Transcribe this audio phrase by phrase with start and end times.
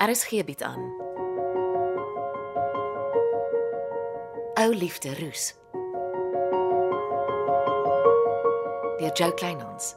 [0.00, 0.94] RSG bied aan.
[4.54, 5.54] Ou liefde roes.
[8.98, 9.94] Deur Jo Kleinhans.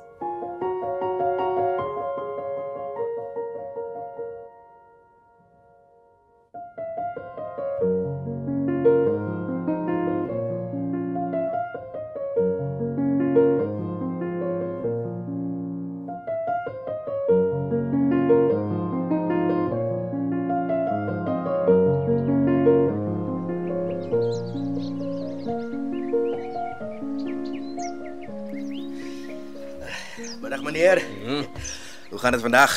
[32.21, 32.73] Gaan dit vandag?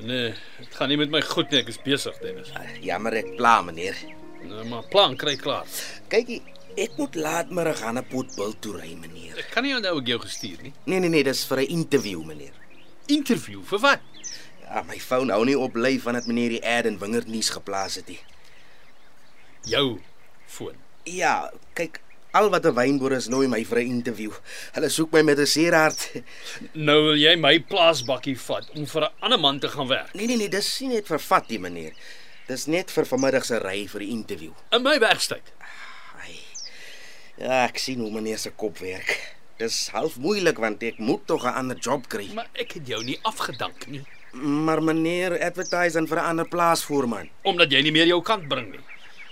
[0.00, 2.52] Nee, dit gaan nie met my goed nie, ek is besig, Dennis.
[2.80, 3.98] Jammer ek pla meneer.
[4.48, 5.68] Nou, maar plan kry klaar.
[6.08, 6.38] Kykie,
[6.80, 9.36] ek moet laatmiddag aan 'n potbil toe ry meneer.
[9.38, 10.72] Ek kan nie onthou ek jou gestuur nie.
[10.86, 12.54] Nee nee nee, dis vir 'n interview meneer.
[13.06, 14.00] Interview vir wat?
[14.62, 17.94] Ja, my foon hou nie op bly vandat meneer die ad in Wingerd nuus geplaas
[17.94, 18.20] het nie.
[19.64, 20.00] Jou
[20.46, 20.74] foon.
[21.04, 22.00] Ja, kyk,
[22.32, 24.30] al wat 'n wynboer is nooi my vir 'n interview.
[24.72, 26.10] Hulle soek my met 'n seerhart.
[26.74, 30.14] Nou wil jy my plaasbakkie vat om vir 'n ander man te gaan werk.
[30.14, 31.92] Nee nee nee, dis nie net vir vat die meneer.
[32.46, 34.50] Dis net vir vanmiddag se ry vir die interview.
[34.72, 35.52] In my werkstyd.
[36.20, 36.34] Ai.
[37.38, 39.36] Ja, ek sien hoe meneer se kop werk.
[39.58, 42.28] Dis half moeilik want ek moet tog 'n ander job kry.
[42.34, 47.28] Maar ek het jou nie afgedank nie, Maar meneer advertise dan vir 'n ander plaasvoorman.
[47.42, 48.80] omdat jy nie meer jou kant bring nie.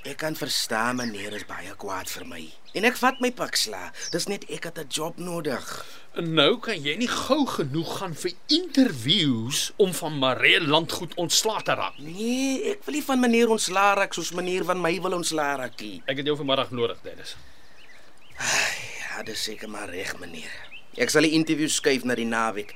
[0.09, 2.41] Ek kan verstaan meneer is baie kwaad vir my.
[2.79, 3.91] En ek vat my pak sla.
[4.09, 5.65] Dis net ek het 'n job nodig.
[6.17, 11.75] Nou kan jy nie gou genoeg gaan vir interviews om van Maree landgoed ontslae te
[11.75, 11.99] raak.
[11.99, 15.81] Nee, ek wil nie van meneer ontslaa raak soos meneer van my wil ontslaa raak
[15.81, 16.03] nie.
[16.07, 17.37] Ek het jou vanmiddag nodig, Dennis.
[18.39, 20.53] Ja, dis seker maar reg meneer.
[20.97, 22.75] Ek sal die interview skuif na die naweek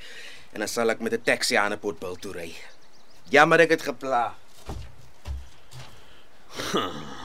[0.52, 2.54] en dan sal ek met 'n taxi aan 'n potbil toe ry.
[3.30, 4.34] Jammer ek het gepla.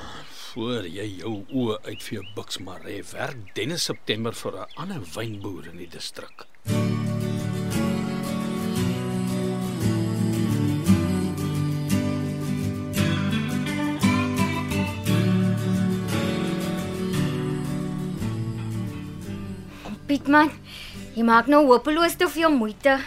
[0.58, 5.04] Voor jy jou oë uit vir jou buks Maree werk Dennis September vir 'n ander
[5.14, 6.48] wynboer in die distrik.
[20.08, 20.50] Pietman,
[21.14, 22.98] jy maak nou hopeloos te veel moeite.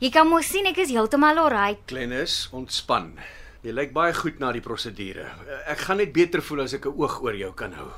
[0.00, 1.80] Jy kan mos sien ek is heeltemal alright.
[1.86, 3.16] Klennis, ontspan.
[3.60, 5.26] Jy lyk baie goed na die prosedure.
[5.68, 7.90] Ek gaan net beter voel as ek 'n oog oor jou kan hou.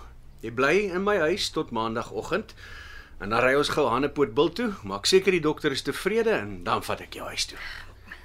[0.42, 2.54] Jy bly in my huis tot maandagooggend
[3.20, 4.74] en dan ry ons gou Hanepoort bil toe.
[4.82, 7.58] Maak seker die dokter is tevrede en dan vat ek jou huis toe.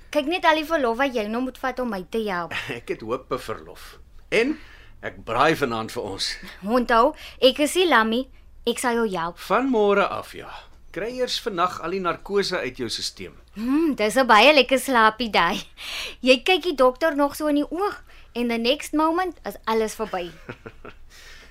[0.09, 2.53] Kyk net al die verlof wat jy nou moet vat om my te help.
[2.79, 3.99] Ek het hoop op verlof.
[4.31, 4.57] En
[5.01, 6.37] ek braai vanaand vir ons.
[6.65, 8.27] Onthou, ek is nie Lammy.
[8.65, 9.37] Ek sal jou help.
[9.37, 10.49] Van môre af ja.
[10.91, 13.35] Kry eers vannag al die narkose uit jou stelsel.
[13.57, 15.57] Hm, dis 'n baie lekker slaapie daai.
[16.28, 18.03] Jy kyk die dokter nog so in die oog
[18.34, 20.29] en the next moment is alles verby.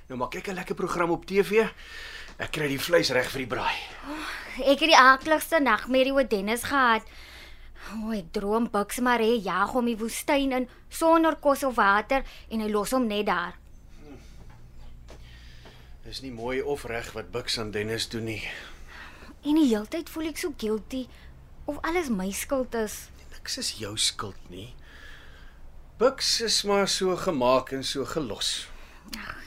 [0.09, 1.67] Nou maak ek 'n lekker program op TV.
[2.39, 3.75] Ek kry die vleis reg vir die braai.
[4.63, 7.03] Ek het die aardigste nagmerrie oor Dennis gehad.
[7.97, 12.61] O, ek droom Bucks Maree jag hom die woestyn in sonder kos of water en
[12.61, 13.59] hy los hom net daar.
[16.05, 18.43] Dis nie mooi of reg wat Bux aan Dennis doen nie.
[19.43, 21.07] En die hele tyd voel ek so guilty
[21.67, 23.09] of alles my skuld is.
[23.35, 24.75] Niks is jou skuld nie.
[25.99, 28.67] Bux is maar so gemaak en so gelos.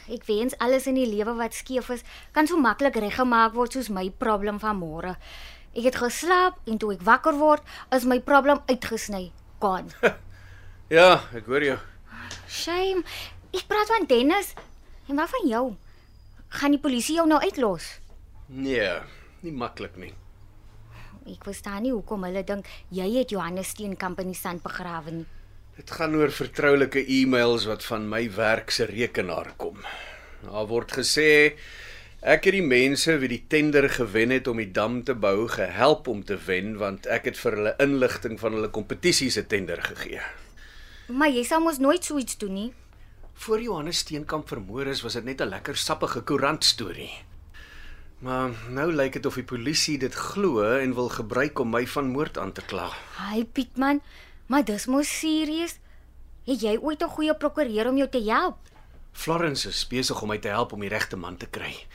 [0.10, 2.02] Ek wens alles in die lewe wat skeef is,
[2.34, 5.14] kan so maklik reggemaak word soos my probleem van môre.
[5.78, 7.62] Ek het geslaap en toe ek wakker word,
[7.94, 9.30] is my probleem uitgesny.
[9.62, 9.94] Gone.
[10.90, 11.76] Ja, ek hoor jou.
[12.50, 13.04] Shame.
[13.54, 14.56] Ek praat van Dennis.
[15.06, 15.66] En wat van jou?
[16.58, 18.00] Gaan die polisie jou nou uitlos?
[18.50, 18.96] Nee,
[19.46, 20.16] nie maklik nie.
[21.30, 25.28] Ek verstaan nie hoekom hulle dink jy het Johannes Steen Company sand begrawe nie.
[25.78, 29.78] Dit gaan oor vertroulike e-mails wat van my werk se rekenaar kom.
[30.42, 31.30] Daar word gesê
[32.20, 36.10] ek het die mense wie die tender gewen het om die dam te bou gehelp
[36.12, 40.26] om te wen want ek het vir hulle inligting van hulle kompetisie se tender gegee.
[41.14, 42.70] Maar jy sou mos nooit so iets doen nie.
[43.40, 47.29] Voor Johannes Steenkamp vermoor is, was dit net 'n lekker sappige koerant storie.
[48.20, 52.10] Maar nou lyk dit of die polisie dit glo en wil gebruik om my van
[52.12, 52.90] moord aan te kla.
[53.16, 54.02] Hi Pietman,
[54.52, 55.78] maar dis mos serieus.
[56.44, 58.58] Het jy ooit 'n goeie prokureur om jou te help?
[59.12, 61.86] Florence is besig om my te help om die regte man te kry.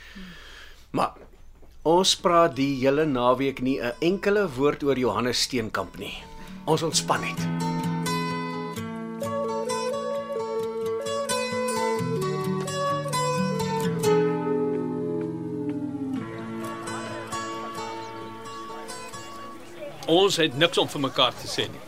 [0.91, 1.13] Maar
[1.83, 6.17] ons praat die hele naweek nie 'n enkele woord oor Johannes Steenkamp nie.
[6.65, 7.74] Ons ontspan net.
[20.05, 21.81] Ons het niks om vir mekaar te sê nie.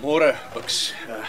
[0.00, 0.92] Môre, Bux.
[1.08, 1.24] Uh,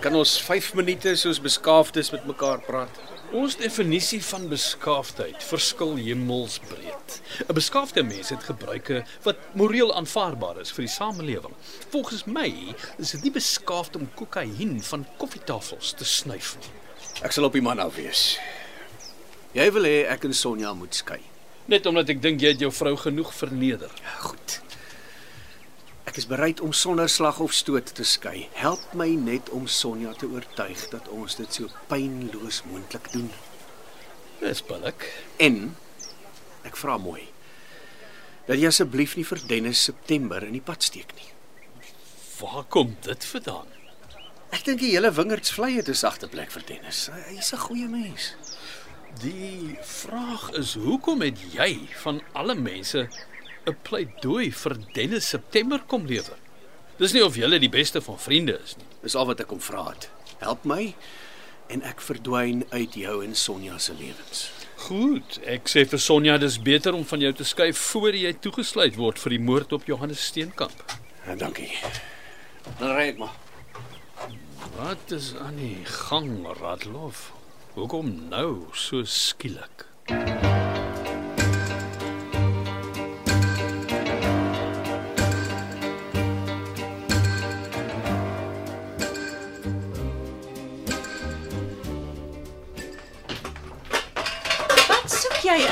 [0.00, 2.98] Kan ons 5 minute soos beskaafdes met mekaar praat?
[3.36, 7.20] Ons definisie van beskaafdheid verskil hemelsbreed.
[7.48, 11.54] 'n Beskaafde mens het gebruike wat moreel aanvaarbaar is vir die samelewing.
[11.90, 16.72] Volgens my is dit nie beskaafd om kokain van koffietafels te snuif nie.
[17.22, 18.38] Ek sal op die man af wees.
[19.52, 21.20] Jy wil hê ek en Sonja moet skei.
[21.66, 23.90] Net omdat ek dink jy het jou vrou genoeg verneder.
[24.20, 24.60] Goed.
[26.16, 28.46] Ek is bereid om sonder slag of stoot te skei.
[28.56, 33.26] Help my net om Sonja te oortuig dat ons dit so pynloos moontlik doen.
[34.40, 35.04] Dis billik.
[35.36, 35.58] En
[36.64, 37.26] ek vra mooi
[38.48, 41.28] dat jy asseblief nie vir Dennis September in die pad steek nie.
[42.40, 43.68] Waar kom dit vandaan?
[44.56, 47.10] Ek dink die hele Wingerdsvlei het 'n sagte plek vir Dennis.
[47.12, 48.32] Hy- Hy's 'n goeie mens.
[49.20, 53.08] Die vraag is hoekom het jy van alle mense
[53.66, 56.38] 'n pleidooi vir Dennis September kom lewer?
[56.98, 58.86] Dis nie of julle die beste van vriende is nie.
[59.02, 60.08] Dis al wat ek kom vra het.
[60.38, 60.94] Help my
[61.68, 64.50] en ek verdwyn uit jou en Sonja se lewens.
[64.86, 68.96] Goed, ek sê vir Sonja dis beter om van jou te skei voor jy toegesluit
[69.00, 70.84] word vir die moord op Johannes Steenkamp.
[71.26, 71.72] Ja, dankie.
[72.78, 73.34] Dan ry ek maar.
[74.76, 77.32] Wat is aan die gang, Radloff?
[77.74, 79.88] Hoekom nou so skielik?
[80.08, 80.65] Wat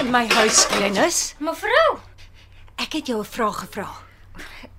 [0.05, 1.35] in my huis, Glennis?
[1.41, 1.99] Mevrou,
[2.77, 3.89] Ek het jou 'n vraag gevra.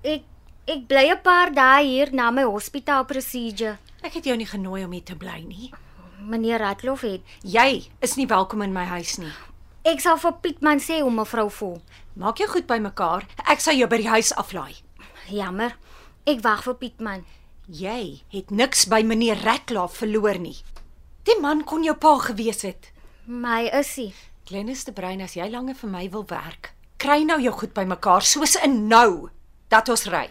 [0.04, 0.22] ek
[0.66, 3.78] ek bly 'n paar dae hier na my hospitaal procedure.
[4.02, 5.72] Ek het jou nie genooi om hier te bly nie.
[6.20, 7.20] Meneer Ratloff het.
[7.42, 9.32] Jy is nie welkom in my huis nie.
[9.84, 11.80] Ek sal vir Pietman sê hoe mevrou voel.
[12.14, 13.24] Maak jou goed bymekaar.
[13.48, 14.74] Ek sal jou by die huis aflaai.
[15.30, 15.76] Jammer.
[16.26, 17.24] Ek wag vir Pietman.
[17.68, 20.56] Jy het niks by meneer Ratlaaf verloor nie.
[21.24, 22.92] Die man kon jou pa gewees het.
[23.26, 24.14] My issie.
[24.46, 26.68] Glennis de Bruin, as jy langer vir my wil werk,
[27.02, 29.26] kry nou jou goed bymekaar soos in nou
[29.74, 30.28] dat ons ry.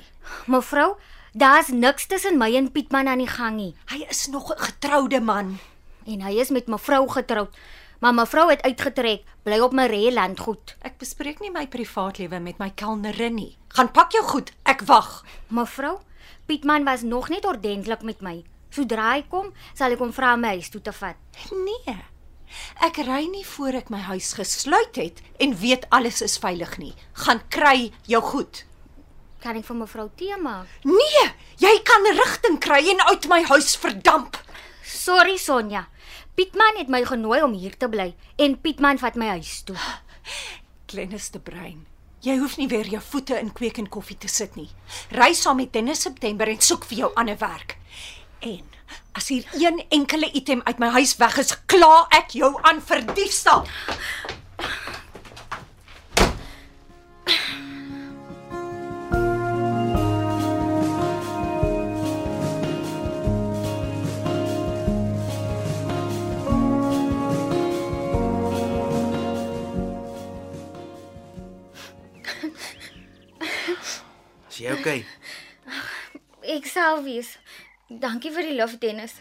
[0.47, 0.93] Mevrou,
[1.35, 3.73] daar's niks tussen my en Pietman aan die gang nie.
[3.91, 5.59] Hy is nog 'n getroude man.
[6.07, 7.51] En hy is met mevrou getroud.
[7.99, 10.75] Maar mevrou het uitgetrek, bly op my reeland goed.
[10.81, 13.57] Ek bespreek nie my privaatlewe met my kelnerin nie.
[13.67, 15.25] Gaan pak jou goed, ek wag.
[15.47, 15.99] Mevrou,
[16.45, 18.45] Pietman was nog net ordentlik met my.
[18.69, 21.15] Sodra hy kom, sal ek hom vra my huis toe te vat.
[21.51, 22.14] Nee.
[22.85, 26.93] Ek ry nie voor ek my huis gesluit het en weet alles is veilig nie.
[27.25, 28.63] Gaan kry jou goed.
[29.43, 30.69] Kan ek vir mevrou tee maak?
[30.87, 31.25] Nee,
[31.61, 34.39] jy kan rigting kry en uit my huis verdamp.
[34.85, 35.87] Sorry Sonja.
[36.35, 38.09] Pietman het my genooi om hier te bly
[38.41, 39.77] en Pietman vat my huis toe.
[40.91, 41.85] Glennis de Bruin.
[42.25, 44.69] Jy hoef nie weer jou voete in kweek en koffie te sit nie.
[45.13, 47.77] Ry saam met Dennis September en soek vir jou ander werk.
[48.41, 48.63] En
[49.15, 53.05] as hier een enkele item uit my huis weg is, kla ek jou aan vir
[53.15, 53.63] diefstal.
[74.51, 74.99] Is jy okay?
[76.55, 77.37] Ek sal wees.
[77.89, 79.19] Dankie vir die lief, Dennis.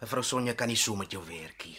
[0.00, 1.76] Mevrou Sonja kan nie so met jou werk nie.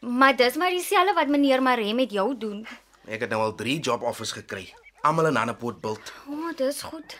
[0.00, 2.66] Maar dis maar dieselfde wat meneer Maree met jou doen.
[3.08, 4.66] Ek het nou al 3 job offers gekry.
[5.06, 6.12] Almal in Hannepoort bult.
[6.28, 7.16] O, oh, dis goed.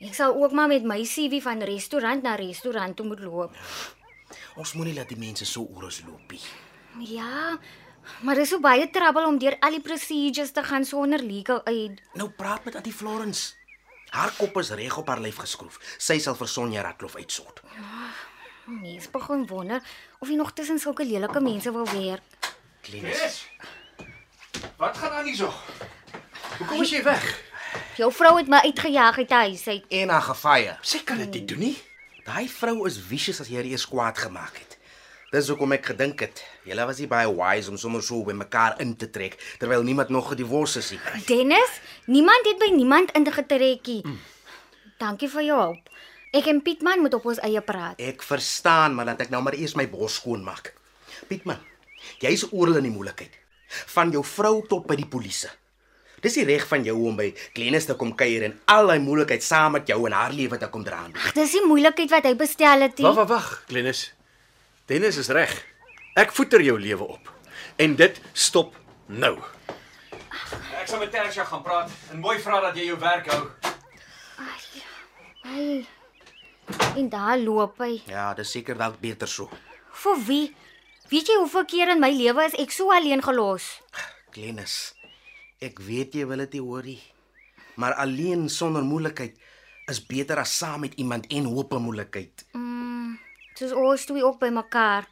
[0.00, 3.56] Ek sal ook maar met my CV van restaurant na restaurant toe moet loop.
[4.56, 6.42] Ons moenie laat die mense so oor ons loop nie.
[7.16, 7.58] Ja,
[8.24, 12.00] maar dis so baie trouble om deur al die procedures te gaan sonder legal aid.
[12.14, 13.55] Nou praat met Auntie Florence.
[14.16, 15.76] Haar kop is reg op haar lyf geskroef.
[16.00, 17.60] Sy sal vir Sonja Ratlof uitsort.
[18.64, 19.82] Mense begin wonder
[20.18, 22.52] of jy nog tussen sulke lelike mense wil werk.
[22.86, 23.42] Kleines.
[24.80, 25.52] Wat gaan aan hierso?
[26.58, 27.26] Hoekom is jy weg?
[28.00, 29.84] Jou vrou het my uitgejaag uit die huis uit.
[30.00, 30.78] En haar gefire.
[30.80, 31.76] Sy kan dit nie doen nie.
[32.24, 34.75] Daai vrou is vicious as jy haar eers kwaad gemaak het.
[35.34, 38.76] Dis hoekom ek gedink het, julle was nie baie wise om sommer so by mekaar
[38.82, 41.00] in te trek terwyl niemand nog gedivorse is nie.
[41.26, 44.04] Dennis, niemand het by niemand ingetrekkie.
[45.02, 45.90] Dankie vir jou hulp.
[46.36, 47.98] Ek en Pietman moet op ons eie praat.
[47.98, 50.72] Ek verstaan, maar laat ek nou maar eers my bos skoon maak.
[51.26, 51.58] Pietman,
[52.22, 53.34] jy's oral in die moeilikheid.
[53.96, 55.50] Van jou vrou tot by die polisie.
[56.22, 59.42] Dis nie reg van jou om by Glennis te kom kuier en al daai moeilikheid
[59.44, 61.02] saam met jou en haar lewe te kom dra.
[61.12, 63.02] Ag, dis die moeilikheid wat hy bestel het.
[63.04, 64.12] Wag, wag, wag, Glennis.
[64.86, 65.50] Dennis is reg.
[66.14, 67.30] Ek voeter jou lewe op.
[67.82, 68.76] En dit stop
[69.10, 69.34] nou.
[70.78, 73.40] Ek sal met Tersia gaan praat en mooi vra dat jy jou werk hou.
[75.50, 75.82] Ai.
[76.94, 77.96] En daar loop hy.
[78.06, 79.50] Ja, dis seker dalk beter so.
[80.04, 80.46] Vir wie?
[81.10, 83.66] Weet jy hoeveel keer in my lewe is ek so alleen gelos?
[84.34, 84.94] Glenis,
[85.62, 87.00] ek weet jy wil dit nie hoor nie.
[87.74, 89.34] Maar alleen sonder moeilikheid
[89.90, 92.46] is beter as saam met iemand en hoop op moeilikheid.
[93.56, 95.06] Soos ons twee ook by mekaar.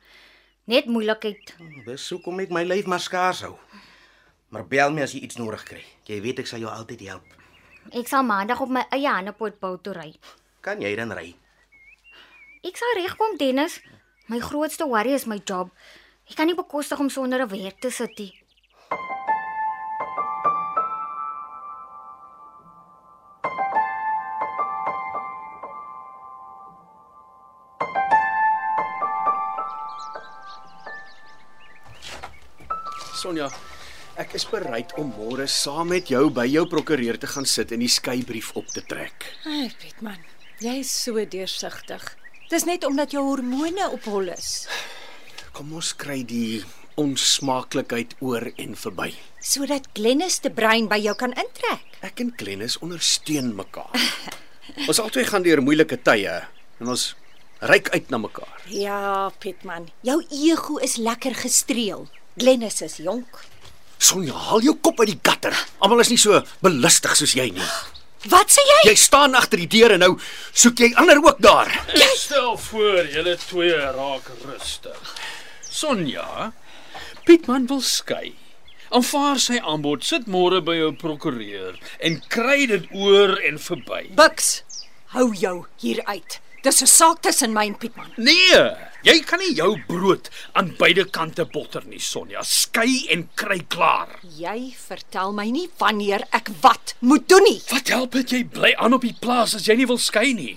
[0.69, 1.55] Net moeilikheid.
[1.87, 3.55] Dis hoekom ek my lyf maar skaars hou.
[4.53, 5.81] Maar bel my as jy iets nodig kry.
[6.09, 7.25] Jy weet ek sal jou altyd help.
[7.93, 10.11] Ek sal maandag op my eie handepot bou toe ry.
[10.65, 11.33] Kan jy dan ry?
[12.65, 13.81] Ek sal regkom, Dennis.
[14.29, 15.73] My grootste worry is my job.
[16.29, 18.33] Ek kan nie bekostig om sonder 'n werk te sit nie.
[33.25, 33.47] Sonja,
[34.21, 37.81] ek is bereid om môre saam met jou by jou prokureur te gaan sit en
[37.81, 39.25] die skeybrief op te trek.
[39.49, 40.19] Ai, Pietman,
[40.61, 42.05] jy is so deursigtig.
[42.53, 44.67] Dis net omdat jou hormone op hol is,
[45.55, 46.65] Kom ons kry die
[46.99, 49.13] onsmaaklikheid oor en verby.
[49.41, 51.85] sodat Glennis te brein by jou kan intrek.
[52.03, 53.95] Ek en Glennis ondersteun mekaar.
[54.91, 56.35] ons albei gaan deur moeilike tye
[56.81, 57.07] en ons
[57.63, 58.61] reik uit na mekaar.
[58.69, 62.09] Ja, Pietman, jou ego is lekker gestreel.
[62.37, 63.45] Glennis is jonk.
[64.03, 65.55] Sonja, haal jou kop uit die gutter.
[65.79, 67.69] Almal is nie so belustig soos jy nie.
[68.33, 68.79] Wat sê jy?
[68.89, 70.13] Jy staan agter die deur en nou
[70.57, 71.71] soek jy ander ook daar.
[71.95, 75.15] Ek stel voor julle twee raak rustig.
[75.69, 76.53] Sonja,
[77.25, 78.35] Pietman wil skei.
[78.95, 84.09] Aanvaar sy aanbod, sit môre by jou prokureur en kry dit oor en verby.
[84.19, 84.57] Buks,
[85.15, 86.41] hou jou hier uit.
[86.65, 88.13] Dis 'n saak tussen my en Pietman.
[88.17, 88.61] Nee,
[89.05, 92.41] jy kan nie jou brood aan beide kante botter nie, Sonja.
[92.43, 94.09] Skei en kry klaar.
[94.39, 97.61] Jy vertel my nie wanneer ek wat moet doen nie.
[97.69, 100.57] Wat help dit jy bly aan op die plaas as jy nie wil skei nie?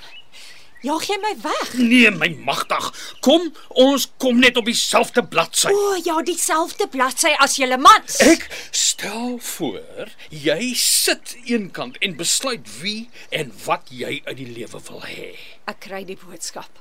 [0.87, 1.71] Jaag jy my weg?
[1.81, 2.85] Nee, my magtig.
[3.25, 3.49] Kom,
[3.83, 5.71] ons kom net op dieselfde bladsy.
[5.73, 8.19] O oh, ja, dieselfde bladsy as julle mans.
[8.23, 14.79] Ek stel voor jy sit eenkant en besluit wie en wat jy uit die lewe
[14.87, 15.33] wil hê.
[15.67, 16.79] Ek kry die boodskap.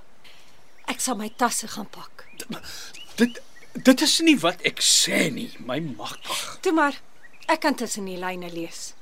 [0.86, 2.28] Ek sal my tasse gaan pak.
[3.18, 3.42] Dit
[3.76, 6.44] dit is nie wat ek sê nie, my magtig.
[6.64, 6.94] Toe maar,
[7.50, 8.92] ek kan tussen die lyne lees.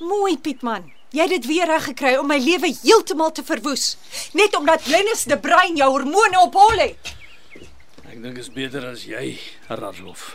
[0.00, 0.90] Mooi Pietman.
[1.12, 3.96] Jy het dit weer reg gekry om my lewe heeltemal te verwoes,
[4.32, 7.12] net omdat Glennis de Bruin jou hormone op hol het.
[8.08, 9.36] Ek dink is beter as jy,
[9.68, 10.30] Radloff,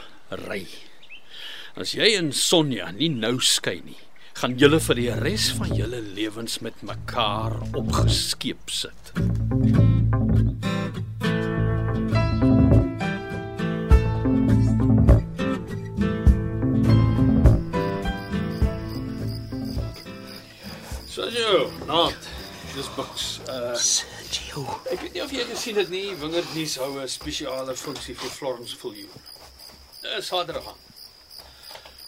[0.46, 0.63] ry.
[1.77, 3.98] As jy en Sonja nie nou skei nie,
[4.38, 9.13] gaan julle vir die res van julle lewens met mekaar opgeskeep sit.
[21.27, 22.27] Jy, naat.
[22.75, 23.39] Dis buks.
[23.50, 24.63] Uh Sergio.
[24.91, 28.31] Ek weet nie of jy gesien het nie, Wingerd nuus hou 'n spesiale funksie vir
[28.31, 29.24] Florence Viljoen.
[30.01, 30.75] Dis Saterdag.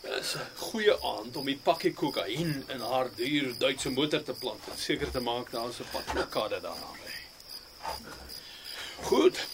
[0.04, 4.68] Dis 'n goeie aand om die pakkie kokain in haar duur Duitse motor te plant
[4.72, 6.92] en seker te maak daar's 'n padplakade daarna.
[9.02, 9.48] Goed.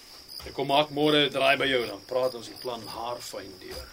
[0.45, 3.85] Ek kom maak môre 'n draai by jou dan praat ons die plan haarfyn deur.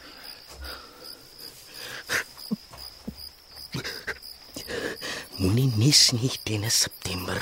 [5.43, 7.39] Moenie mis nie teen September.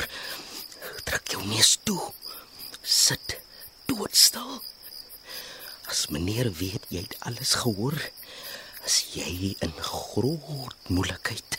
[1.04, 1.98] Trek jou neus toe.
[2.80, 3.34] Sit
[3.90, 4.54] doodstil.
[5.84, 7.98] As meneer weet jy het alles gehoor,
[8.88, 11.58] is jy in groot moeilikheid.